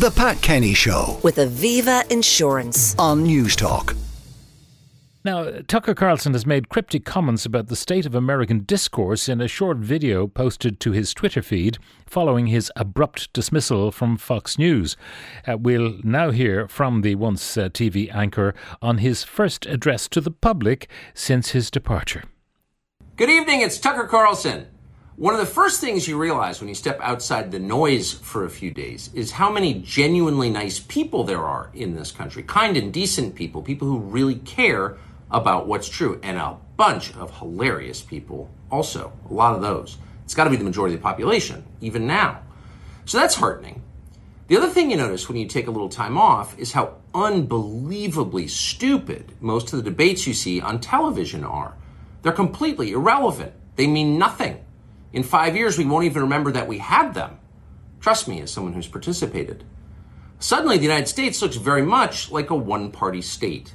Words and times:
The 0.00 0.10
Pat 0.10 0.40
Kenny 0.40 0.72
Show 0.72 1.20
with 1.22 1.36
Aviva 1.36 2.10
Insurance. 2.10 2.98
on 2.98 3.22
Newstalk. 3.22 3.94
Now, 5.26 5.50
Tucker 5.68 5.94
Carlson 5.94 6.32
has 6.32 6.46
made 6.46 6.70
cryptic 6.70 7.04
comments 7.04 7.44
about 7.44 7.66
the 7.66 7.76
state 7.76 8.06
of 8.06 8.14
American 8.14 8.60
discourse 8.60 9.28
in 9.28 9.42
a 9.42 9.46
short 9.46 9.76
video 9.76 10.26
posted 10.26 10.80
to 10.80 10.92
his 10.92 11.12
Twitter 11.12 11.42
feed 11.42 11.76
following 12.06 12.46
his 12.46 12.72
abrupt 12.76 13.30
dismissal 13.34 13.92
from 13.92 14.16
Fox 14.16 14.56
News. 14.56 14.96
Uh, 15.46 15.58
we'll 15.58 15.98
now 16.02 16.30
hear 16.30 16.66
from 16.66 17.02
the 17.02 17.14
once 17.16 17.58
uh, 17.58 17.68
TV 17.68 18.10
anchor 18.14 18.54
on 18.80 18.98
his 18.98 19.22
first 19.22 19.66
address 19.66 20.08
to 20.08 20.22
the 20.22 20.30
public 20.30 20.88
since 21.12 21.50
his 21.50 21.70
departure. 21.70 22.24
Good 23.16 23.28
evening, 23.28 23.60
it's 23.60 23.78
Tucker 23.78 24.06
Carlson. 24.06 24.66
One 25.20 25.34
of 25.34 25.40
the 25.40 25.44
first 25.44 25.82
things 25.82 26.08
you 26.08 26.16
realize 26.16 26.60
when 26.60 26.70
you 26.70 26.74
step 26.74 26.98
outside 27.02 27.50
the 27.50 27.58
noise 27.58 28.10
for 28.10 28.46
a 28.46 28.48
few 28.48 28.70
days 28.70 29.10
is 29.12 29.32
how 29.32 29.52
many 29.52 29.74
genuinely 29.74 30.48
nice 30.48 30.78
people 30.80 31.24
there 31.24 31.44
are 31.44 31.68
in 31.74 31.94
this 31.94 32.10
country. 32.10 32.42
Kind 32.42 32.78
and 32.78 32.90
decent 32.90 33.34
people, 33.34 33.60
people 33.60 33.86
who 33.86 33.98
really 33.98 34.36
care 34.36 34.96
about 35.30 35.66
what's 35.66 35.90
true, 35.90 36.18
and 36.22 36.38
a 36.38 36.56
bunch 36.78 37.14
of 37.16 37.36
hilarious 37.36 38.00
people 38.00 38.48
also. 38.70 39.12
A 39.28 39.34
lot 39.34 39.54
of 39.54 39.60
those. 39.60 39.98
It's 40.24 40.34
got 40.34 40.44
to 40.44 40.50
be 40.50 40.56
the 40.56 40.64
majority 40.64 40.94
of 40.94 41.02
the 41.02 41.06
population, 41.06 41.66
even 41.82 42.06
now. 42.06 42.40
So 43.04 43.18
that's 43.18 43.34
heartening. 43.34 43.82
The 44.46 44.56
other 44.56 44.70
thing 44.70 44.90
you 44.90 44.96
notice 44.96 45.28
when 45.28 45.36
you 45.36 45.46
take 45.46 45.66
a 45.66 45.70
little 45.70 45.90
time 45.90 46.16
off 46.16 46.58
is 46.58 46.72
how 46.72 46.94
unbelievably 47.14 48.48
stupid 48.48 49.34
most 49.38 49.70
of 49.74 49.84
the 49.84 49.90
debates 49.90 50.26
you 50.26 50.32
see 50.32 50.62
on 50.62 50.80
television 50.80 51.44
are. 51.44 51.74
They're 52.22 52.32
completely 52.32 52.92
irrelevant. 52.92 53.52
They 53.76 53.86
mean 53.86 54.18
nothing. 54.18 54.64
In 55.12 55.22
five 55.22 55.56
years, 55.56 55.76
we 55.76 55.84
won't 55.84 56.04
even 56.04 56.22
remember 56.22 56.52
that 56.52 56.68
we 56.68 56.78
had 56.78 57.14
them. 57.14 57.38
Trust 58.00 58.28
me, 58.28 58.40
as 58.40 58.50
someone 58.50 58.72
who's 58.72 58.86
participated. 58.86 59.64
Suddenly, 60.38 60.78
the 60.78 60.84
United 60.84 61.08
States 61.08 61.42
looks 61.42 61.56
very 61.56 61.82
much 61.82 62.30
like 62.30 62.50
a 62.50 62.54
one 62.54 62.90
party 62.90 63.20
state. 63.20 63.74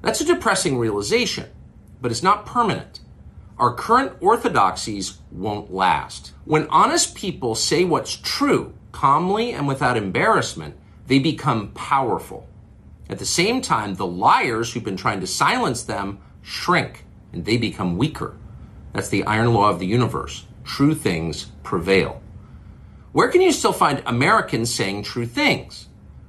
That's 0.00 0.20
a 0.20 0.24
depressing 0.24 0.78
realization, 0.78 1.50
but 2.00 2.10
it's 2.10 2.22
not 2.22 2.46
permanent. 2.46 3.00
Our 3.58 3.74
current 3.74 4.12
orthodoxies 4.20 5.18
won't 5.32 5.74
last. 5.74 6.32
When 6.44 6.68
honest 6.68 7.16
people 7.16 7.56
say 7.56 7.84
what's 7.84 8.16
true, 8.16 8.72
calmly 8.92 9.52
and 9.52 9.66
without 9.66 9.96
embarrassment, 9.96 10.76
they 11.08 11.18
become 11.18 11.72
powerful. 11.72 12.48
At 13.10 13.18
the 13.18 13.26
same 13.26 13.60
time, 13.60 13.94
the 13.94 14.06
liars 14.06 14.72
who've 14.72 14.84
been 14.84 14.96
trying 14.96 15.20
to 15.20 15.26
silence 15.26 15.82
them 15.82 16.20
shrink 16.42 17.04
and 17.32 17.44
they 17.44 17.56
become 17.56 17.98
weaker. 17.98 18.36
That's 18.92 19.08
the 19.08 19.24
iron 19.24 19.52
law 19.54 19.70
of 19.70 19.78
the 19.78 19.86
universe. 19.86 20.46
True 20.64 20.94
things 20.94 21.46
prevail. 21.62 22.22
Where 23.12 23.28
can 23.28 23.40
you 23.40 23.52
still 23.52 23.72
find 23.72 24.02
Americans 24.06 24.72
saying 24.72 25.02
true 25.02 25.26
things? 25.26 25.88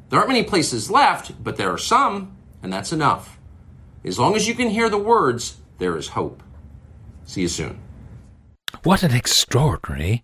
There 0.09 0.17
aren't 0.19 0.29
many 0.29 0.43
places 0.43 0.89
left, 0.89 1.43
but 1.43 1.57
there 1.57 1.71
are 1.71 1.77
some, 1.77 2.35
and 2.63 2.71
that's 2.71 2.91
enough. 2.91 3.37
As 4.03 4.17
long 4.17 4.35
as 4.35 4.47
you 4.47 4.55
can 4.55 4.69
hear 4.69 4.89
the 4.89 4.97
words, 4.97 5.57
there 5.77 5.97
is 5.97 6.09
hope. 6.09 6.41
See 7.25 7.41
you 7.41 7.47
soon. 7.47 7.79
What 8.83 9.03
an 9.03 9.11
extraordinary 9.11 10.23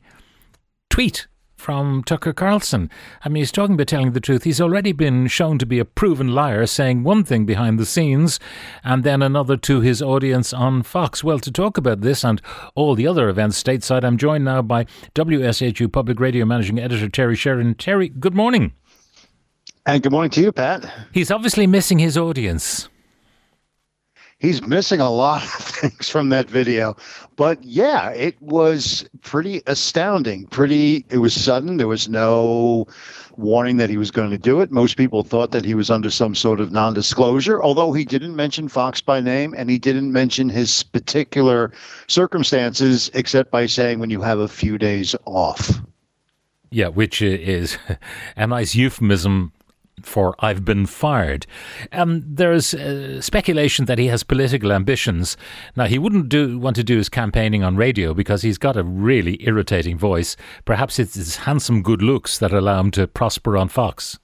tweet 0.90 1.28
from 1.56 2.04
Tucker 2.04 2.34
Carlson. 2.34 2.90
I 3.24 3.30
mean, 3.30 3.42
he's 3.42 3.52
talking 3.52 3.76
about 3.76 3.88
telling 3.88 4.12
the 4.12 4.20
truth. 4.20 4.44
He's 4.44 4.62
already 4.62 4.92
been 4.92 5.28
shown 5.28 5.58
to 5.60 5.66
be 5.66 5.80
a 5.80 5.86
proven 5.86 6.30
liar, 6.30 6.66
saying 6.66 7.04
one 7.04 7.24
thing 7.24 7.46
behind 7.46 7.80
the 7.80 7.86
scenes 7.86 8.40
and 8.84 9.04
then 9.04 9.22
another 9.22 9.58
to 9.58 9.82
his 9.82 10.02
audience 10.02 10.54
on 10.54 10.84
Fox. 10.84 11.24
Well, 11.24 11.40
to 11.40 11.52
talk 11.52 11.78
about 11.78 12.02
this 12.02 12.24
and 12.24 12.42
all 12.76 12.96
the 12.96 13.08
other 13.08 13.30
events 13.30 13.62
stateside, 13.62 14.04
I'm 14.04 14.18
joined 14.18 14.46
now 14.46 14.62
by 14.62 14.86
WSHU 15.16 15.92
Public 15.92 16.20
Radio 16.20 16.46
Managing 16.46 16.80
Editor 16.80 17.10
Terry 17.10 17.36
Sheridan. 17.36 17.76
Terry, 17.76 18.10
good 18.10 18.36
morning. 18.36 18.74
And 19.86 20.02
good 20.02 20.12
morning 20.12 20.32
to 20.32 20.42
you, 20.42 20.52
Pat. 20.52 20.92
He's 21.12 21.30
obviously 21.30 21.68
missing 21.68 22.00
his 22.00 22.18
audience. 22.18 22.90
He's 24.46 24.62
missing 24.62 25.00
a 25.00 25.10
lot 25.10 25.44
of 25.44 25.50
things 25.54 26.08
from 26.08 26.30
that 26.30 26.48
video. 26.48 26.96
But 27.36 27.64
yeah, 27.64 28.12
it 28.12 28.40
was 28.40 29.10
pretty 29.24 29.64
astounding. 29.66 30.46
Pretty, 30.46 31.04
it 31.10 31.18
was 31.18 31.34
sudden. 31.34 31.78
There 31.78 31.88
was 31.88 32.08
no 32.08 32.86
warning 33.38 33.78
that 33.78 33.90
he 33.90 33.98
was 33.98 34.12
going 34.12 34.30
to 34.30 34.38
do 34.38 34.62
it. 34.62 34.72
Most 34.72 34.98
people 34.98 35.24
thought 35.24 35.50
that 35.50 35.66
he 35.66 35.74
was 35.74 35.90
under 35.90 36.12
some 36.12 36.36
sort 36.36 36.60
of 36.60 36.72
non 36.72 36.94
disclosure, 36.94 37.60
although 37.64 37.92
he 37.92 38.06
didn't 38.06 38.36
mention 38.36 38.68
Fox 38.68 39.02
by 39.02 39.20
name 39.20 39.56
and 39.58 39.68
he 39.68 39.80
didn't 39.80 40.12
mention 40.12 40.48
his 40.48 40.84
particular 40.84 41.72
circumstances, 42.08 43.10
except 43.16 43.50
by 43.50 43.66
saying 43.66 43.98
when 43.98 44.12
you 44.12 44.22
have 44.22 44.38
a 44.38 44.48
few 44.48 44.78
days 44.78 45.16
off. 45.26 45.82
Yeah, 46.70 46.90
which 46.90 47.20
is 47.20 47.80
a 48.38 48.46
nice 48.46 48.76
euphemism 48.76 49.54
for 50.02 50.36
I've 50.40 50.66
been 50.66 50.86
fired. 50.86 51.46
Um, 51.92 52.24
there's 52.26 52.74
uh, 52.74 53.22
speculation 53.22 53.86
that 53.86 53.98
he 53.98 54.08
has 54.08 54.24
political 54.24 54.72
ambitions. 54.72 55.38
Now, 55.76 55.86
he 55.86 55.98
wouldn't 55.98 56.30
do 56.30 56.60
want 56.60 56.76
to 56.78 56.84
do 56.84 56.98
his 56.98 57.10
campaigning 57.10 57.64
on 57.64 57.76
radio 57.76 58.14
because 58.14 58.42
he's 58.42 58.58
got 58.58 58.78
a 58.78 58.84
really 58.84 59.38
irritating 59.46 59.98
voice. 59.98 60.36
Perhaps 60.66 61.00
it's 61.00 61.16
his 61.16 61.38
handsome 61.38 61.82
good 61.82 62.02
looks 62.02 62.38
that 62.40 62.54
allow 62.54 62.80
him 62.80 62.92
to 62.92 63.08
prosper 63.08 63.58
on 63.58 63.70
Fox. 63.70 64.20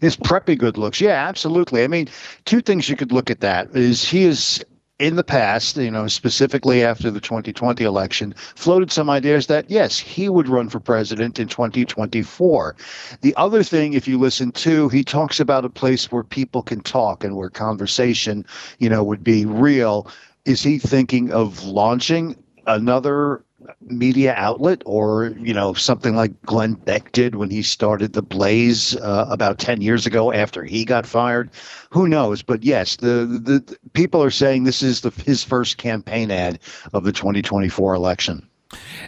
His 0.00 0.16
preppy 0.16 0.58
good 0.58 0.76
looks. 0.76 1.00
Yeah, 1.00 1.28
absolutely. 1.28 1.84
I 1.84 1.86
mean, 1.86 2.08
two 2.44 2.60
things 2.60 2.88
you 2.88 2.96
could 2.96 3.12
look 3.12 3.30
at 3.30 3.40
that 3.40 3.70
is 3.76 4.04
he 4.04 4.24
is 4.24 4.64
in 5.02 5.16
the 5.16 5.24
past, 5.24 5.76
you 5.76 5.90
know, 5.90 6.06
specifically 6.06 6.84
after 6.84 7.10
the 7.10 7.20
2020 7.20 7.82
election, 7.82 8.32
floated 8.54 8.92
some 8.92 9.10
ideas 9.10 9.48
that, 9.48 9.68
yes, 9.68 9.98
he 9.98 10.28
would 10.28 10.48
run 10.48 10.68
for 10.68 10.78
president 10.78 11.40
in 11.40 11.48
2024. 11.48 12.76
The 13.20 13.34
other 13.34 13.64
thing, 13.64 13.94
if 13.94 14.06
you 14.06 14.16
listen 14.16 14.52
to, 14.52 14.88
he 14.90 15.02
talks 15.02 15.40
about 15.40 15.64
a 15.64 15.68
place 15.68 16.12
where 16.12 16.22
people 16.22 16.62
can 16.62 16.82
talk 16.82 17.24
and 17.24 17.34
where 17.34 17.50
conversation, 17.50 18.46
you 18.78 18.88
know, 18.88 19.02
would 19.02 19.24
be 19.24 19.44
real. 19.44 20.06
Is 20.44 20.62
he 20.62 20.78
thinking 20.78 21.32
of 21.32 21.64
launching 21.64 22.36
another 22.68 23.44
media 23.80 24.34
outlet 24.36 24.82
or 24.84 25.34
you 25.38 25.54
know 25.54 25.74
something 25.74 26.14
like 26.16 26.40
Glenn 26.42 26.74
Beck 26.74 27.12
did 27.12 27.34
when 27.34 27.50
he 27.50 27.62
started 27.62 28.12
the 28.12 28.22
Blaze 28.22 28.96
uh, 28.96 29.26
about 29.28 29.58
10 29.58 29.80
years 29.80 30.06
ago 30.06 30.32
after 30.32 30.64
he 30.64 30.84
got 30.84 31.06
fired 31.06 31.50
who 31.90 32.08
knows 32.08 32.42
but 32.42 32.62
yes 32.62 32.96
the, 32.96 33.26
the, 33.26 33.58
the 33.60 33.78
people 33.92 34.22
are 34.22 34.30
saying 34.30 34.64
this 34.64 34.82
is 34.82 35.00
the 35.00 35.10
his 35.24 35.44
first 35.44 35.78
campaign 35.78 36.30
ad 36.30 36.58
of 36.92 37.04
the 37.04 37.12
2024 37.12 37.94
election 37.94 38.48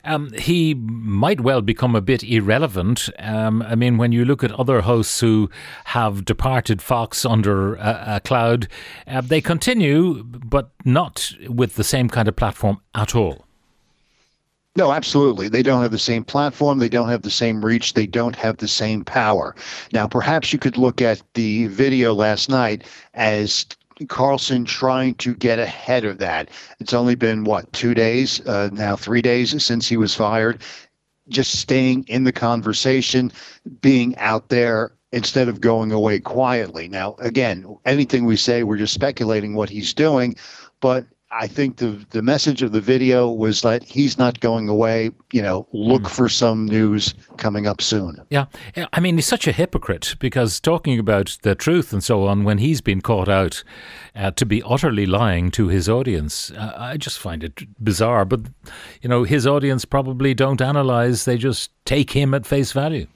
um, 0.04 0.32
he 0.32 0.74
might 0.74 1.40
well 1.40 1.62
become 1.62 1.94
a 1.94 2.00
bit 2.00 2.22
irrelevant. 2.22 3.08
Um, 3.18 3.62
I 3.62 3.74
mean, 3.74 3.96
when 3.96 4.12
you 4.12 4.24
look 4.24 4.44
at 4.44 4.52
other 4.52 4.82
hosts 4.82 5.20
who 5.20 5.50
have 5.86 6.24
departed 6.24 6.82
Fox 6.82 7.24
under 7.24 7.76
a, 7.76 8.04
a 8.16 8.20
cloud, 8.20 8.68
uh, 9.06 9.20
they 9.20 9.40
continue, 9.40 10.22
but 10.24 10.70
not 10.84 11.32
with 11.48 11.76
the 11.76 11.84
same 11.84 12.08
kind 12.08 12.28
of 12.28 12.36
platform 12.36 12.80
at 12.94 13.14
all. 13.14 13.43
No, 14.76 14.90
absolutely. 14.92 15.48
They 15.48 15.62
don't 15.62 15.82
have 15.82 15.92
the 15.92 15.98
same 15.98 16.24
platform. 16.24 16.78
They 16.78 16.88
don't 16.88 17.08
have 17.08 17.22
the 17.22 17.30
same 17.30 17.64
reach. 17.64 17.94
They 17.94 18.06
don't 18.06 18.34
have 18.34 18.56
the 18.56 18.66
same 18.66 19.04
power. 19.04 19.54
Now, 19.92 20.08
perhaps 20.08 20.52
you 20.52 20.58
could 20.58 20.76
look 20.76 21.00
at 21.00 21.22
the 21.34 21.68
video 21.68 22.12
last 22.12 22.48
night 22.48 22.82
as 23.14 23.66
Carlson 24.08 24.64
trying 24.64 25.14
to 25.16 25.34
get 25.36 25.60
ahead 25.60 26.04
of 26.04 26.18
that. 26.18 26.48
It's 26.80 26.92
only 26.92 27.14
been, 27.14 27.44
what, 27.44 27.72
two 27.72 27.94
days, 27.94 28.44
uh, 28.48 28.70
now 28.72 28.96
three 28.96 29.22
days 29.22 29.62
since 29.62 29.88
he 29.88 29.96
was 29.96 30.16
fired. 30.16 30.60
Just 31.28 31.60
staying 31.60 32.04
in 32.08 32.24
the 32.24 32.32
conversation, 32.32 33.30
being 33.80 34.16
out 34.18 34.48
there 34.48 34.92
instead 35.12 35.48
of 35.48 35.60
going 35.60 35.92
away 35.92 36.18
quietly. 36.18 36.88
Now, 36.88 37.14
again, 37.20 37.64
anything 37.84 38.24
we 38.24 38.36
say, 38.36 38.64
we're 38.64 38.76
just 38.76 38.92
speculating 38.92 39.54
what 39.54 39.70
he's 39.70 39.94
doing. 39.94 40.34
But 40.80 41.06
I 41.36 41.48
think 41.48 41.78
the 41.78 42.04
the 42.10 42.22
message 42.22 42.62
of 42.62 42.72
the 42.72 42.80
video 42.80 43.28
was 43.30 43.62
that 43.62 43.82
he's 43.82 44.18
not 44.18 44.40
going 44.40 44.68
away. 44.68 45.10
You 45.32 45.42
know, 45.42 45.66
look 45.72 46.02
mm. 46.02 46.10
for 46.10 46.28
some 46.28 46.66
news 46.66 47.12
coming 47.38 47.66
up 47.66 47.82
soon. 47.82 48.20
Yeah, 48.30 48.46
I 48.92 49.00
mean, 49.00 49.16
he's 49.16 49.26
such 49.26 49.48
a 49.48 49.52
hypocrite 49.52 50.14
because 50.20 50.60
talking 50.60 50.98
about 50.98 51.36
the 51.42 51.54
truth 51.54 51.92
and 51.92 52.04
so 52.04 52.26
on 52.26 52.44
when 52.44 52.58
he's 52.58 52.80
been 52.80 53.00
caught 53.00 53.28
out 53.28 53.64
uh, 54.14 54.30
to 54.32 54.46
be 54.46 54.62
utterly 54.64 55.06
lying 55.06 55.50
to 55.52 55.68
his 55.68 55.88
audience, 55.88 56.52
uh, 56.52 56.72
I 56.76 56.96
just 56.96 57.18
find 57.18 57.42
it 57.42 57.62
bizarre. 57.82 58.24
But 58.24 58.42
you 59.02 59.08
know, 59.08 59.24
his 59.24 59.46
audience 59.46 59.84
probably 59.84 60.34
don't 60.34 60.62
analyze; 60.62 61.24
they 61.24 61.36
just 61.36 61.70
take 61.84 62.12
him 62.12 62.32
at 62.32 62.46
face 62.46 62.70
value. 62.70 63.08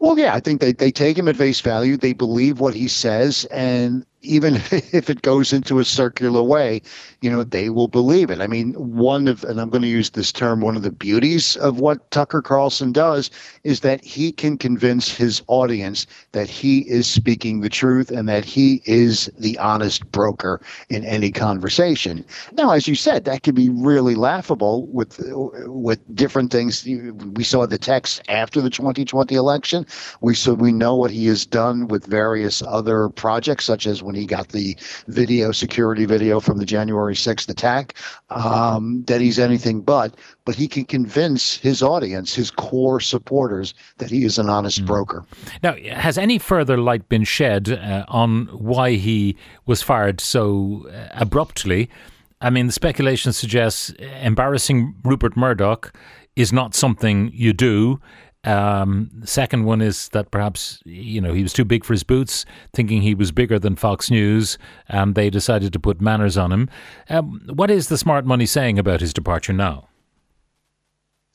Well, 0.00 0.18
yeah, 0.18 0.34
I 0.34 0.40
think 0.40 0.60
they, 0.60 0.72
they 0.72 0.90
take 0.90 1.16
him 1.16 1.28
at 1.28 1.36
face 1.36 1.60
value. 1.60 1.96
They 1.96 2.12
believe 2.12 2.60
what 2.60 2.74
he 2.74 2.88
says, 2.88 3.44
and 3.46 4.04
even 4.22 4.56
if 4.70 5.08
it 5.08 5.22
goes 5.22 5.52
into 5.52 5.78
a 5.78 5.84
circular 5.84 6.42
way, 6.42 6.82
you 7.20 7.30
know, 7.30 7.44
they 7.44 7.70
will 7.70 7.88
believe 7.88 8.30
it. 8.30 8.40
I 8.40 8.46
mean, 8.46 8.74
one 8.74 9.28
of, 9.28 9.44
and 9.44 9.60
I'm 9.60 9.70
going 9.70 9.82
to 9.82 9.88
use 9.88 10.10
this 10.10 10.32
term, 10.32 10.60
one 10.60 10.76
of 10.76 10.82
the 10.82 10.90
beauties 10.90 11.56
of 11.56 11.80
what 11.80 12.10
Tucker 12.10 12.42
Carlson 12.42 12.92
does 12.92 13.30
is 13.64 13.80
that 13.80 14.02
he 14.04 14.32
can 14.32 14.58
convince 14.58 15.14
his 15.14 15.42
audience 15.46 16.06
that 16.32 16.48
he 16.48 16.80
is 16.88 17.06
speaking 17.06 17.60
the 17.60 17.68
truth 17.68 18.10
and 18.10 18.28
that 18.28 18.44
he 18.44 18.82
is 18.84 19.30
the 19.38 19.58
honest 19.58 20.10
broker 20.10 20.60
in 20.88 21.04
any 21.04 21.30
conversation. 21.30 22.24
Now, 22.52 22.70
as 22.70 22.88
you 22.88 22.94
said, 22.94 23.24
that 23.24 23.42
can 23.42 23.54
be 23.54 23.68
really 23.68 24.14
laughable 24.14 24.86
with 24.86 25.20
with 25.66 26.00
different 26.14 26.50
things. 26.50 26.84
We 26.84 27.44
saw 27.44 27.66
the 27.66 27.78
text 27.78 28.22
after 28.28 28.60
the 28.60 28.70
2020 28.70 29.34
election. 29.34 29.86
We 30.20 30.34
saw 30.34 30.54
we 30.54 30.72
know 30.72 30.94
what 30.94 31.10
he 31.10 31.26
has 31.26 31.46
done 31.46 31.88
with 31.88 32.06
various 32.06 32.62
other 32.62 33.08
projects, 33.10 33.64
such 33.64 33.86
as 33.86 34.02
when 34.08 34.16
he 34.16 34.24
got 34.24 34.48
the 34.48 34.74
video 35.06 35.52
security 35.52 36.06
video 36.06 36.40
from 36.40 36.56
the 36.56 36.64
January 36.64 37.14
6th 37.14 37.46
attack, 37.50 37.92
um, 38.30 39.04
that 39.04 39.20
he's 39.20 39.38
anything 39.38 39.82
but. 39.82 40.14
But 40.46 40.54
he 40.54 40.66
can 40.66 40.86
convince 40.86 41.58
his 41.58 41.82
audience, 41.82 42.34
his 42.34 42.50
core 42.50 43.00
supporters, 43.00 43.74
that 43.98 44.10
he 44.10 44.24
is 44.24 44.38
an 44.38 44.48
honest 44.48 44.82
mm. 44.82 44.86
broker. 44.86 45.26
Now, 45.62 45.76
has 45.92 46.16
any 46.16 46.38
further 46.38 46.78
light 46.78 47.06
been 47.10 47.24
shed 47.24 47.68
uh, 47.68 48.06
on 48.08 48.46
why 48.46 48.92
he 48.92 49.36
was 49.66 49.82
fired 49.82 50.22
so 50.22 50.88
uh, 50.90 51.08
abruptly? 51.12 51.90
I 52.40 52.48
mean, 52.48 52.66
the 52.66 52.72
speculation 52.72 53.34
suggests 53.34 53.90
embarrassing 54.22 54.94
Rupert 55.04 55.36
Murdoch 55.36 55.92
is 56.34 56.50
not 56.50 56.74
something 56.74 57.30
you 57.34 57.52
do. 57.52 58.00
Um, 58.48 59.10
second 59.24 59.64
one 59.64 59.82
is 59.82 60.08
that 60.10 60.30
perhaps 60.30 60.80
you 60.86 61.20
know 61.20 61.34
he 61.34 61.42
was 61.42 61.52
too 61.52 61.66
big 61.66 61.84
for 61.84 61.92
his 61.92 62.02
boots, 62.02 62.46
thinking 62.72 63.02
he 63.02 63.14
was 63.14 63.30
bigger 63.30 63.58
than 63.58 63.76
Fox 63.76 64.10
News, 64.10 64.56
and 64.88 65.14
they 65.14 65.28
decided 65.28 65.72
to 65.74 65.78
put 65.78 66.00
manners 66.00 66.38
on 66.38 66.50
him. 66.50 66.70
Um, 67.10 67.42
what 67.46 67.70
is 67.70 67.88
the 67.88 67.98
smart 67.98 68.24
money 68.24 68.46
saying 68.46 68.78
about 68.78 69.02
his 69.02 69.12
departure 69.12 69.52
now? 69.52 69.87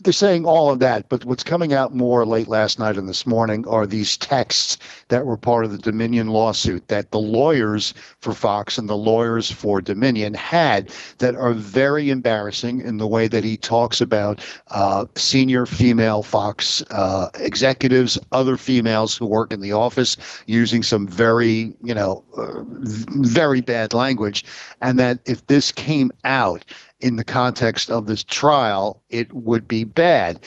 They're 0.03 0.13
saying 0.13 0.45
all 0.45 0.69
of 0.71 0.79
that, 0.79 1.09
but 1.09 1.25
what's 1.25 1.43
coming 1.43 1.73
out 1.73 1.95
more 1.95 2.25
late 2.25 2.47
last 2.47 2.79
night 2.79 2.97
and 2.97 3.07
this 3.07 3.25
morning 3.25 3.67
are 3.67 3.85
these 3.85 4.17
texts 4.17 4.77
that 5.07 5.25
were 5.25 5.37
part 5.37 5.65
of 5.65 5.71
the 5.71 5.77
Dominion 5.77 6.27
lawsuit 6.27 6.87
that 6.89 7.11
the 7.11 7.19
lawyers 7.19 7.93
for 8.19 8.33
Fox 8.33 8.77
and 8.77 8.89
the 8.89 8.97
lawyers 8.97 9.51
for 9.51 9.81
Dominion 9.81 10.33
had 10.33 10.91
that 11.19 11.35
are 11.35 11.53
very 11.53 12.09
embarrassing 12.09 12.81
in 12.81 12.97
the 12.97 13.07
way 13.07 13.27
that 13.27 13.43
he 13.43 13.57
talks 13.57 14.01
about 14.01 14.43
uh, 14.71 15.05
senior 15.15 15.65
female 15.65 16.23
Fox 16.23 16.83
uh, 16.91 17.29
executives, 17.35 18.19
other 18.31 18.57
females 18.57 19.15
who 19.15 19.25
work 19.25 19.53
in 19.53 19.61
the 19.61 19.71
office, 19.71 20.17
using 20.47 20.83
some 20.83 21.07
very, 21.07 21.73
you 21.83 21.93
know, 21.93 22.23
uh, 22.37 22.63
very 23.21 23.61
bad 23.61 23.93
language, 23.93 24.43
and 24.81 24.99
that 24.99 25.19
if 25.25 25.45
this 25.47 25.71
came 25.71 26.11
out 26.23 26.65
in 27.03 27.17
the 27.17 27.23
context 27.23 27.91
of 27.91 28.07
this 28.07 28.23
trial, 28.23 29.03
it 29.09 29.31
would 29.33 29.67
be 29.67 29.83
bad. 29.83 30.39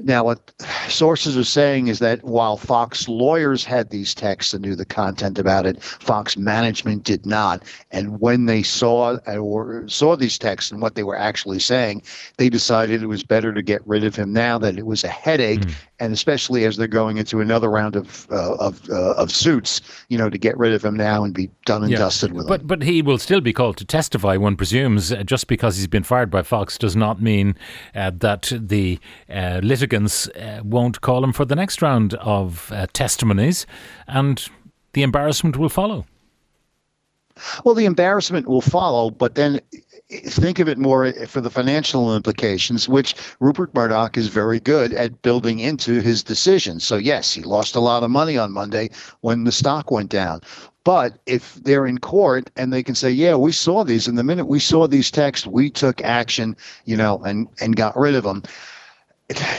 Now, 0.00 0.24
what 0.24 0.52
sources 0.88 1.36
are 1.36 1.44
saying 1.44 1.88
is 1.88 1.98
that 1.98 2.22
while 2.22 2.56
Fox 2.56 3.08
lawyers 3.08 3.64
had 3.64 3.90
these 3.90 4.14
texts 4.14 4.54
and 4.54 4.64
knew 4.64 4.76
the 4.76 4.84
content 4.84 5.38
about 5.38 5.66
it, 5.66 5.82
Fox 5.82 6.36
management 6.36 7.02
did 7.02 7.26
not. 7.26 7.64
And 7.90 8.20
when 8.20 8.46
they 8.46 8.62
saw 8.62 9.16
or 9.26 9.88
saw 9.88 10.14
these 10.14 10.38
texts 10.38 10.70
and 10.70 10.80
what 10.80 10.94
they 10.94 11.02
were 11.02 11.18
actually 11.18 11.58
saying, 11.58 12.02
they 12.36 12.48
decided 12.48 13.02
it 13.02 13.06
was 13.06 13.24
better 13.24 13.52
to 13.52 13.62
get 13.62 13.84
rid 13.86 14.04
of 14.04 14.14
him 14.14 14.32
now 14.32 14.56
that 14.58 14.78
it 14.78 14.86
was 14.86 15.02
a 15.02 15.08
headache 15.08 15.60
mm 15.60 15.74
and 16.00 16.12
especially 16.12 16.64
as 16.64 16.76
they're 16.76 16.86
going 16.86 17.16
into 17.16 17.40
another 17.40 17.68
round 17.68 17.96
of 17.96 18.26
uh, 18.30 18.54
of 18.54 18.88
uh, 18.90 19.12
of 19.14 19.30
suits, 19.30 19.80
you 20.08 20.16
know, 20.16 20.30
to 20.30 20.38
get 20.38 20.56
rid 20.56 20.72
of 20.72 20.84
him 20.84 20.96
now 20.96 21.24
and 21.24 21.34
be 21.34 21.50
done 21.64 21.82
and 21.82 21.90
yeah. 21.90 21.98
dusted 21.98 22.32
with 22.32 22.46
but, 22.46 22.60
him. 22.60 22.66
But 22.66 22.78
but 22.78 22.86
he 22.86 23.02
will 23.02 23.18
still 23.18 23.40
be 23.40 23.52
called 23.52 23.76
to 23.78 23.84
testify. 23.84 24.36
One 24.36 24.56
presumes 24.56 25.12
uh, 25.12 25.22
just 25.24 25.48
because 25.48 25.76
he's 25.76 25.86
been 25.86 26.04
fired 26.04 26.30
by 26.30 26.42
Fox 26.42 26.78
does 26.78 26.94
not 26.94 27.20
mean 27.20 27.56
uh, 27.94 28.12
that 28.14 28.52
the 28.54 28.98
uh, 29.28 29.60
uh, 29.94 30.60
won't 30.64 31.00
call 31.00 31.24
him 31.24 31.32
for 31.32 31.44
the 31.44 31.56
next 31.56 31.82
round 31.82 32.14
of 32.14 32.70
uh, 32.72 32.86
testimonies, 32.92 33.66
and 34.06 34.48
the 34.92 35.02
embarrassment 35.02 35.56
will 35.56 35.68
follow. 35.68 36.06
Well, 37.64 37.74
the 37.74 37.84
embarrassment 37.84 38.48
will 38.48 38.60
follow, 38.60 39.10
but 39.10 39.34
then 39.36 39.60
eh, 40.10 40.18
think 40.28 40.58
of 40.58 40.68
it 40.68 40.78
more 40.78 41.06
eh, 41.06 41.26
for 41.26 41.40
the 41.40 41.50
financial 41.50 42.14
implications, 42.14 42.88
which 42.88 43.14
Rupert 43.38 43.74
Murdoch 43.74 44.16
is 44.16 44.28
very 44.28 44.58
good 44.58 44.92
at 44.92 45.22
building 45.22 45.60
into 45.60 46.00
his 46.00 46.22
decisions. 46.22 46.84
So, 46.84 46.96
yes, 46.96 47.32
he 47.32 47.42
lost 47.42 47.76
a 47.76 47.80
lot 47.80 48.02
of 48.02 48.10
money 48.10 48.36
on 48.36 48.52
Monday 48.52 48.90
when 49.20 49.44
the 49.44 49.52
stock 49.52 49.90
went 49.90 50.10
down. 50.10 50.40
But 50.84 51.18
if 51.26 51.54
they're 51.54 51.86
in 51.86 51.98
court 51.98 52.50
and 52.56 52.72
they 52.72 52.82
can 52.82 52.94
say, 52.94 53.10
"Yeah, 53.10 53.36
we 53.36 53.52
saw 53.52 53.84
these, 53.84 54.08
and 54.08 54.16
the 54.16 54.24
minute 54.24 54.46
we 54.46 54.58
saw 54.58 54.88
these 54.88 55.10
texts, 55.10 55.46
we 55.46 55.70
took 55.70 56.02
action," 56.02 56.56
you 56.86 56.96
know, 56.96 57.18
and 57.24 57.46
and 57.60 57.76
got 57.76 57.96
rid 57.96 58.14
of 58.14 58.24
them. 58.24 58.42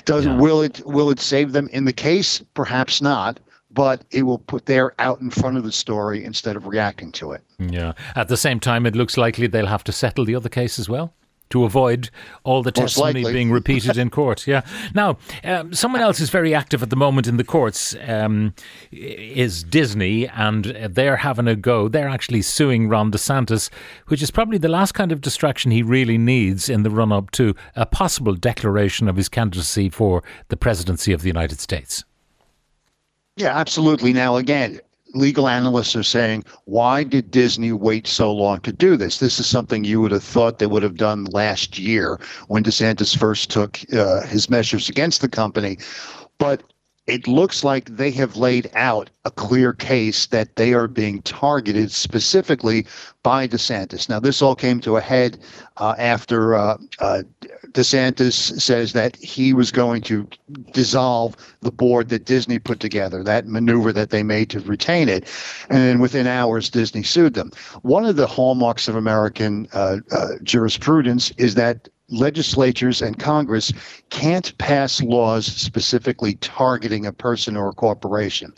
Does 0.06 0.26
yeah. 0.26 0.38
will 0.38 0.62
it 0.62 0.82
will 0.86 1.10
it 1.12 1.20
save 1.20 1.52
them 1.52 1.68
in 1.70 1.86
the 1.86 1.94
case? 1.94 2.42
Perhaps 2.54 3.02
not 3.02 3.40
but 3.72 4.04
it 4.12 4.24
will 4.24 4.40
put 4.40 4.66
their 4.66 5.00
out 5.00 5.22
in 5.22 5.30
front 5.30 5.56
of 5.56 5.64
the 5.64 5.72
story 5.72 6.26
instead 6.26 6.56
of 6.56 6.66
reacting 6.66 7.12
to 7.12 7.32
it. 7.34 7.44
Yeah. 7.60 7.94
At 8.16 8.28
the 8.28 8.36
same 8.36 8.60
time, 8.60 8.88
it 8.88 8.96
looks 8.96 9.16
likely 9.16 9.46
they'll 9.46 9.68
have 9.68 9.84
to 9.84 9.92
settle 9.92 10.26
the 10.26 10.34
other 10.34 10.50
case 10.50 10.80
as 10.80 10.90
well 10.90 11.14
to 11.50 11.64
avoid 11.64 12.10
all 12.44 12.62
the 12.64 12.70
Most 12.70 12.96
testimony 12.96 13.24
likely. 13.24 13.34
being 13.34 13.52
repeated 13.52 13.98
in 13.98 14.10
court. 14.20 14.48
Yeah. 14.48 14.62
Now, 14.94 15.18
um, 15.44 15.74
someone 15.74 16.02
else 16.02 16.20
is 16.20 16.30
very 16.30 16.54
active 16.54 16.84
at 16.84 16.90
the 16.90 16.96
moment 16.96 17.28
in 17.28 17.38
the 17.38 17.44
courts 17.44 17.96
um, 18.08 18.54
is 18.92 19.64
Disney, 19.64 20.28
and 20.28 20.66
they're 20.66 21.18
having 21.18 21.48
a 21.48 21.56
go. 21.56 21.88
They're 21.88 22.10
actually 22.10 22.42
suing 22.42 22.88
Ron 22.88 23.12
DeSantis, 23.12 23.70
which 24.08 24.22
is 24.22 24.32
probably 24.32 24.58
the 24.58 24.70
last 24.70 24.94
kind 24.94 25.12
of 25.12 25.22
distraction 25.22 25.72
he 25.72 25.84
really 25.84 26.18
needs 26.18 26.70
in 26.70 26.84
the 26.84 26.90
run 26.90 27.12
up 27.12 27.32
to 27.32 27.56
a 27.76 27.86
possible 27.86 28.36
declaration 28.36 29.08
of 29.08 29.16
his 29.16 29.30
candidacy 29.30 29.90
for 29.90 30.24
the 30.50 30.58
presidency 30.58 31.14
of 31.14 31.22
the 31.22 31.28
United 31.28 31.60
States. 31.60 32.04
Yeah, 33.36 33.58
absolutely. 33.58 34.12
Now, 34.14 34.36
again, 34.36 34.82
legal 35.14 35.48
analysts 35.48 35.96
are 35.96 36.04
saying, 36.04 36.44
why 36.66 37.04
did 37.04 37.32
Disney 37.32 37.72
wait 37.72 38.08
so 38.08 38.32
long 38.32 38.60
to 38.62 38.72
do 38.72 38.96
this? 38.96 39.20
This 39.20 39.40
is 39.40 39.48
something 39.48 39.84
you 39.84 40.02
would 40.02 40.12
have 40.12 40.24
thought 40.24 40.60
they 40.60 40.68
would 40.68 40.84
have 40.84 40.98
done 40.98 41.26
last 41.26 41.80
year 41.80 42.20
when 42.48 42.64
DeSantis 42.64 43.18
first 43.18 43.50
took 43.50 43.80
uh, 43.94 44.22
his 44.28 44.50
measures 44.50 44.90
against 44.90 45.22
the 45.22 45.30
company. 45.30 45.78
But 46.38 46.64
it 47.10 47.28
looks 47.28 47.64
like 47.64 47.86
they 47.90 48.12
have 48.12 48.36
laid 48.36 48.70
out 48.76 49.10
a 49.26 49.32
clear 49.32 49.74
case 49.74 50.28
that 50.28 50.56
they 50.58 50.74
are 50.74 50.88
being 50.88 51.24
targeted 51.24 51.92
specifically 51.92 52.86
by 53.24 53.48
DeSantis. 53.48 54.08
Now, 54.10 54.20
this 54.20 54.42
all 54.42 54.56
came 54.56 54.80
to 54.82 54.98
a 54.98 55.02
head 55.02 55.40
uh, 55.78 55.96
after 55.98 56.54
uh, 56.54 56.78
uh, 57.00 57.24
DeSantis 57.74 58.60
says 58.60 58.94
that 58.94 59.16
he 59.18 59.54
was 59.54 59.72
going 59.72 60.02
to 60.04 60.28
dissolve 60.72 61.36
the 61.62 61.72
board 61.72 62.10
that 62.10 62.26
Disney 62.26 62.60
put 62.60 62.80
together, 62.80 63.24
that 63.24 63.48
maneuver 63.48 63.94
that 63.94 64.10
they 64.10 64.24
made 64.24 64.50
to 64.52 64.60
retain 64.62 65.10
it. 65.10 65.28
And 65.70 65.80
then 65.80 66.00
within 66.00 66.28
hours, 66.28 66.70
Disney 66.70 67.04
sued 67.04 67.34
them. 67.34 67.52
One 67.82 68.06
of 68.06 68.16
the 68.16 68.28
hallmarks 68.28 68.88
of 68.88 68.96
American 68.96 69.68
uh, 69.74 69.98
uh, 70.12 70.28
jurisprudence 70.44 71.32
is 71.38 71.56
that 71.56 71.90
legislatures 72.10 73.02
and 73.02 73.20
Congress 73.20 73.72
can't 74.10 74.58
pass 74.58 75.02
laws 75.02 75.46
specifically 75.46 76.36
targeting 76.36 77.06
a 77.06 77.14
person 77.14 77.56
or 77.56 77.70
a 77.70 77.74
corporation. 77.74 78.54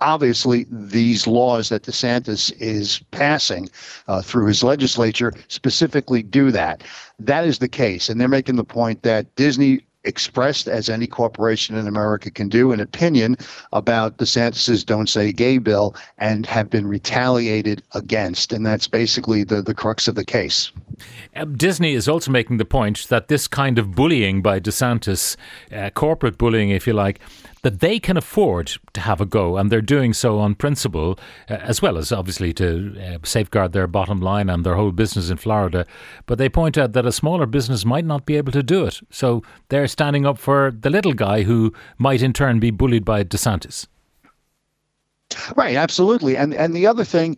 Obviously, 0.00 0.66
these 0.70 1.26
laws 1.26 1.70
that 1.70 1.84
DeSantis 1.84 2.52
is 2.60 3.00
passing 3.12 3.68
uh, 4.08 4.20
through 4.20 4.46
his 4.46 4.62
legislature 4.62 5.32
specifically 5.48 6.22
do 6.22 6.50
that. 6.50 6.84
That 7.18 7.46
is 7.46 7.60
the 7.60 7.68
case. 7.68 8.08
And 8.08 8.20
they're 8.20 8.28
making 8.28 8.56
the 8.56 8.64
point 8.64 9.02
that 9.02 9.34
Disney 9.36 9.80
expressed, 10.06 10.68
as 10.68 10.88
any 10.88 11.06
corporation 11.06 11.76
in 11.76 11.86
America 11.86 12.30
can 12.30 12.48
do, 12.48 12.72
an 12.72 12.80
opinion 12.80 13.36
about 13.72 14.16
DeSantis's 14.18 14.84
Don't 14.84 15.08
Say 15.08 15.32
Gay 15.32 15.58
bill 15.58 15.94
and 16.18 16.46
have 16.46 16.70
been 16.70 16.86
retaliated 16.86 17.82
against. 17.92 18.52
And 18.52 18.64
that's 18.64 18.88
basically 18.88 19.44
the, 19.44 19.62
the 19.62 19.74
crux 19.74 20.08
of 20.08 20.14
the 20.14 20.24
case. 20.24 20.70
Uh, 21.34 21.44
Disney 21.44 21.92
is 21.94 22.08
also 22.08 22.30
making 22.30 22.56
the 22.56 22.64
point 22.64 23.06
that 23.08 23.28
this 23.28 23.46
kind 23.46 23.78
of 23.78 23.94
bullying 23.94 24.40
by 24.40 24.60
DeSantis, 24.60 25.36
uh, 25.72 25.90
corporate 25.90 26.38
bullying, 26.38 26.70
if 26.70 26.86
you 26.86 26.92
like, 26.92 27.20
that 27.66 27.80
they 27.80 27.98
can 27.98 28.16
afford 28.16 28.78
to 28.92 29.00
have 29.00 29.20
a 29.20 29.26
go, 29.26 29.56
and 29.56 29.72
they're 29.72 29.80
doing 29.80 30.12
so 30.12 30.38
on 30.38 30.54
principle, 30.54 31.18
uh, 31.50 31.54
as 31.54 31.82
well 31.82 31.98
as 31.98 32.12
obviously 32.12 32.52
to 32.52 32.94
uh, 33.02 33.18
safeguard 33.24 33.72
their 33.72 33.88
bottom 33.88 34.20
line 34.20 34.48
and 34.48 34.64
their 34.64 34.76
whole 34.76 34.92
business 34.92 35.30
in 35.30 35.36
Florida. 35.36 35.84
But 36.26 36.38
they 36.38 36.48
point 36.48 36.78
out 36.78 36.92
that 36.92 37.06
a 37.06 37.10
smaller 37.10 37.44
business 37.44 37.84
might 37.84 38.04
not 38.04 38.24
be 38.24 38.36
able 38.36 38.52
to 38.52 38.62
do 38.62 38.84
it. 38.84 39.00
So 39.10 39.42
they're 39.68 39.88
standing 39.88 40.24
up 40.24 40.38
for 40.38 40.70
the 40.70 40.90
little 40.90 41.12
guy 41.12 41.42
who 41.42 41.72
might 41.98 42.22
in 42.22 42.32
turn 42.32 42.60
be 42.60 42.70
bullied 42.70 43.04
by 43.04 43.24
DeSantis. 43.24 43.88
Right, 45.56 45.74
absolutely. 45.74 46.36
And 46.36 46.54
and 46.54 46.72
the 46.72 46.86
other 46.86 47.02
thing 47.02 47.36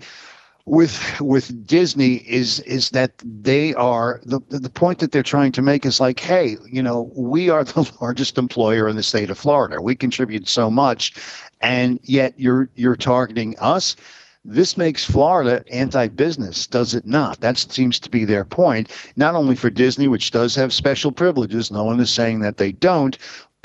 with 0.68 1.20
with 1.20 1.66
Disney 1.66 2.16
is 2.16 2.60
is 2.60 2.90
that 2.90 3.12
they 3.24 3.74
are 3.74 4.20
the 4.24 4.40
the 4.48 4.70
point 4.70 4.98
that 4.98 5.12
they're 5.12 5.22
trying 5.22 5.52
to 5.52 5.62
make 5.62 5.86
is 5.86 6.00
like, 6.00 6.20
hey, 6.20 6.56
you 6.70 6.82
know, 6.82 7.10
we 7.16 7.48
are 7.48 7.64
the 7.64 7.90
largest 8.00 8.38
employer 8.38 8.88
in 8.88 8.96
the 8.96 9.02
state 9.02 9.30
of 9.30 9.38
Florida. 9.38 9.80
We 9.80 9.94
contribute 9.94 10.48
so 10.48 10.70
much, 10.70 11.14
and 11.60 11.98
yet 12.02 12.34
you're 12.36 12.68
you're 12.74 12.96
targeting 12.96 13.56
us. 13.58 13.96
This 14.44 14.76
makes 14.76 15.04
Florida 15.04 15.62
anti 15.70 16.08
business, 16.08 16.66
does 16.66 16.94
it 16.94 17.06
not? 17.06 17.40
That 17.40 17.58
seems 17.58 17.98
to 18.00 18.08
be 18.08 18.24
their 18.24 18.44
point, 18.44 18.90
not 19.16 19.34
only 19.34 19.56
for 19.56 19.68
Disney, 19.68 20.08
which 20.08 20.30
does 20.30 20.54
have 20.54 20.72
special 20.72 21.12
privileges, 21.12 21.70
no 21.70 21.84
one 21.84 22.00
is 22.00 22.08
saying 22.08 22.40
that 22.40 22.56
they 22.56 22.72
don't, 22.72 23.18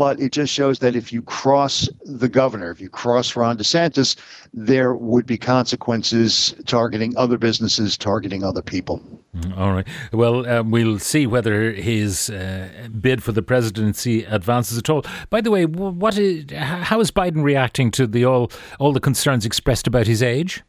but 0.03 0.19
it 0.19 0.33
just 0.33 0.51
shows 0.51 0.79
that 0.79 0.97
if 0.97 1.13
you 1.13 1.21
cross 1.21 1.87
the 2.03 2.27
governor, 2.27 2.69
if 2.69 2.81
you 2.81 2.89
cross 2.89 3.37
Ron 3.37 3.57
DeSantis, 3.57 4.17
there 4.53 4.95
would 4.95 5.25
be 5.25 5.37
consequences 5.37 6.53
targeting 6.65 7.15
other 7.15 7.37
businesses, 7.37 7.97
targeting 7.97 8.43
other 8.43 8.61
people. 8.61 9.01
Mm, 9.33 9.57
all 9.57 9.71
right. 9.71 9.87
Well, 10.11 10.45
um, 10.45 10.71
we'll 10.71 10.99
see 10.99 11.25
whether 11.25 11.71
his 11.71 12.29
uh, 12.29 12.89
bid 12.99 13.23
for 13.23 13.31
the 13.31 13.41
presidency 13.41 14.25
advances 14.25 14.77
at 14.77 14.89
all. 14.89 15.05
By 15.29 15.39
the 15.39 15.51
way, 15.51 15.65
what 15.65 16.17
is, 16.17 16.51
how 16.51 16.99
is 16.99 17.09
Biden 17.09 17.41
reacting 17.41 17.89
to 17.91 18.05
the 18.05 18.25
all 18.25 18.51
all 18.79 18.91
the 18.91 18.99
concerns 18.99 19.45
expressed 19.45 19.87
about 19.87 20.05
his 20.05 20.21
age? 20.21 20.63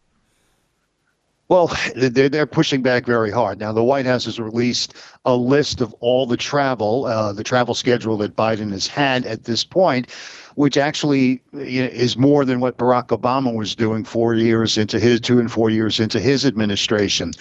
Well, 1.48 1.70
they're, 1.94 2.46
pushing 2.46 2.82
back 2.82 3.04
very 3.04 3.30
hard. 3.30 3.58
Now, 3.58 3.72
the 3.72 3.84
White 3.84 4.06
House 4.06 4.24
has 4.24 4.40
released 4.40 4.94
a 5.24 5.34
list 5.34 5.80
of 5.80 5.94
all 6.00 6.26
the 6.26 6.36
travel, 6.36 7.04
uh, 7.04 7.32
the 7.32 7.44
travel 7.44 7.74
schedule 7.74 8.16
that 8.18 8.34
Biden 8.34 8.70
has 8.70 8.86
had 8.86 9.26
at 9.26 9.44
this 9.44 9.62
point, 9.64 10.10
which 10.54 10.76
actually 10.76 11.42
is 11.52 12.16
more 12.16 12.44
than 12.44 12.60
what 12.60 12.78
Barack 12.78 13.08
Obama 13.08 13.54
was 13.54 13.74
doing 13.74 14.04
four 14.04 14.34
years 14.34 14.78
into 14.78 14.98
his 14.98 15.20
two 15.20 15.38
and 15.38 15.50
four 15.50 15.68
years 15.68 16.00
into 16.00 16.20
his 16.20 16.46
administration. 16.46 17.32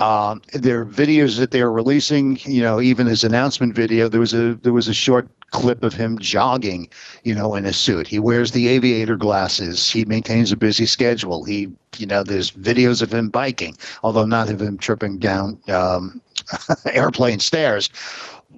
Uh, 0.00 0.36
there 0.52 0.80
are 0.80 0.86
videos 0.86 1.38
that 1.38 1.50
they 1.50 1.60
are 1.60 1.72
releasing. 1.72 2.38
You 2.44 2.62
know, 2.62 2.80
even 2.80 3.06
his 3.06 3.24
announcement 3.24 3.74
video. 3.74 4.08
There 4.08 4.20
was 4.20 4.34
a 4.34 4.54
there 4.62 4.72
was 4.72 4.88
a 4.88 4.94
short 4.94 5.28
clip 5.50 5.82
of 5.82 5.94
him 5.94 6.18
jogging, 6.18 6.88
you 7.24 7.34
know, 7.34 7.54
in 7.54 7.64
a 7.64 7.72
suit. 7.72 8.06
He 8.06 8.18
wears 8.18 8.52
the 8.52 8.68
aviator 8.68 9.16
glasses. 9.16 9.90
He 9.90 10.04
maintains 10.04 10.52
a 10.52 10.56
busy 10.56 10.86
schedule. 10.86 11.44
He, 11.44 11.72
you 11.96 12.06
know, 12.06 12.22
there's 12.22 12.50
videos 12.50 13.02
of 13.02 13.12
him 13.12 13.28
biking, 13.28 13.76
although 14.02 14.26
not 14.26 14.50
of 14.50 14.60
him 14.60 14.78
tripping 14.78 15.18
down 15.18 15.58
um, 15.68 16.20
airplane 16.92 17.40
stairs. 17.40 17.88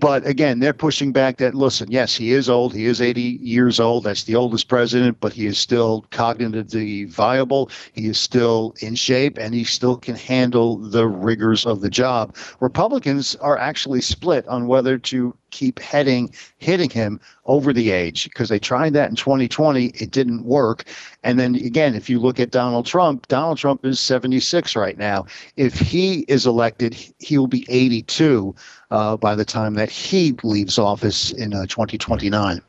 But 0.00 0.25
again, 0.26 0.61
they're 0.61 0.73
pushing 0.73 1.11
back 1.11 1.38
that 1.38 1.57
listen, 1.57 1.90
yes, 1.90 2.14
he 2.14 2.30
is 2.30 2.49
old. 2.49 2.73
He 2.73 2.87
is 2.87 3.00
80 3.00 3.21
years 3.42 3.80
old. 3.80 4.04
That's 4.04 4.25
the 4.25 4.37
oldest 4.37 4.68
president, 4.68 5.18
but 5.18 5.33
he 5.33 5.47
is 5.47 5.59
still 5.59 6.07
cognitively 6.12 7.09
viable. 7.09 7.68
He 7.95 8.07
is 8.07 8.21
still 8.21 8.75
in 8.80 8.95
shape 8.95 9.38
and 9.38 9.54
he 9.54 9.64
still 9.64 9.97
can 9.97 10.14
handle 10.14 10.76
the 10.76 11.09
rigors 11.09 11.66
of 11.66 11.80
the 11.80 11.90
job. 11.90 12.37
Republicans 12.61 13.35
are 13.37 13.59
actually 13.59 14.00
split 14.00 14.47
on 14.47 14.68
whether 14.68 14.99
to 14.99 15.35
keep 15.50 15.78
heading 15.78 16.33
hitting 16.59 16.90
him 16.90 17.21
over 17.47 17.73
the 17.73 17.90
age 17.90 18.25
because 18.25 18.49
they 18.49 18.59
tried 18.59 18.93
that 18.93 19.11
in 19.11 19.17
2020 19.17 19.87
it 19.87 20.11
didn't 20.11 20.45
work 20.45 20.85
and 21.23 21.38
then 21.38 21.55
again 21.57 21.95
if 21.95 22.09
you 22.11 22.19
look 22.19 22.38
at 22.40 22.50
Donald 22.50 22.87
Trump 22.87 23.26
Donald 23.28 23.59
Trump 23.59 23.85
is 23.85 24.00
76 24.00 24.76
right 24.76 24.99
now 24.99 25.25
if 25.57 25.78
he 25.78 26.21
is 26.28 26.47
elected 26.47 26.95
he 27.19 27.38
will 27.38 27.47
be 27.47 27.67
82 27.69 28.55
uh, 28.90 29.17
by 29.17 29.35
the 29.35 29.45
time 29.45 29.75
that 29.75 29.90
he 29.90 30.35
leaves 30.43 30.78
office 30.78 31.33
in 31.33 31.55
uh, 31.55 31.67
2029 31.67 32.61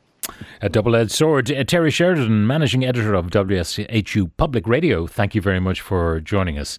a 0.60 0.68
double 0.68 0.94
edged 0.94 1.10
sword. 1.10 1.50
Uh, 1.50 1.64
Terry 1.64 1.90
Sheridan, 1.90 2.46
managing 2.46 2.84
editor 2.84 3.14
of 3.14 3.26
WSHU 3.26 4.30
Public 4.36 4.66
Radio, 4.66 5.06
thank 5.06 5.34
you 5.34 5.40
very 5.40 5.60
much 5.60 5.80
for 5.80 6.20
joining 6.20 6.58
us. 6.58 6.78